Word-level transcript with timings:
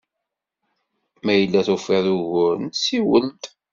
Ma 1.23 1.33
yella 1.35 1.59
tufiḍ 1.67 2.05
uguren, 2.17 2.65
siwel-d. 2.73 3.43